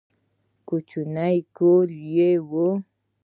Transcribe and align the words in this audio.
کوچنی 0.67 1.37
کور 1.57 1.87
یې 2.13 2.31
و. 2.49 2.51